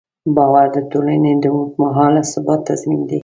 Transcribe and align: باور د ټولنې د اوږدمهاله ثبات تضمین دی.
باور 0.35 0.65
د 0.75 0.77
ټولنې 0.91 1.31
د 1.43 1.45
اوږدمهاله 1.53 2.21
ثبات 2.31 2.59
تضمین 2.69 3.01
دی. 3.09 3.19